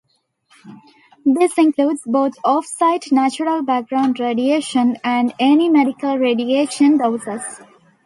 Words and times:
This 1.27 1.59
includes 1.59 2.01
both 2.07 2.33
offsite 2.43 3.11
"natural 3.11 3.61
background 3.61 4.19
radiation" 4.19 4.97
and 5.03 5.31
any 5.39 5.69
medical 5.69 6.17
radiation 6.17 6.97
doses. 6.97 7.61